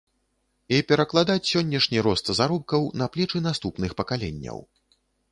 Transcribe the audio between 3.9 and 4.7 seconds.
пакаленняў.